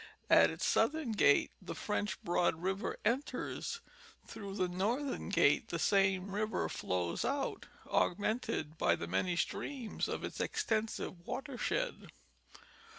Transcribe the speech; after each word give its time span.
At 0.31 0.49
its 0.49 0.65
southern 0.65 1.11
gate 1.11 1.51
the 1.61 1.75
French 1.75 2.19
Broad 2.23 2.55
river 2.55 2.97
enters; 3.05 3.81
through 4.25 4.55
the 4.55 4.67
northern 4.67 5.29
gate 5.29 5.67
the 5.67 5.77
same 5.77 6.31
river 6.33 6.67
flows 6.69 7.23
out, 7.23 7.67
augmented 7.85 8.79
by 8.79 8.95
the 8.95 9.05
many 9.05 9.35
streams 9.35 10.07
of 10.07 10.23
its 10.23 10.39
extensive 10.39 11.27
watershed. 11.27 12.07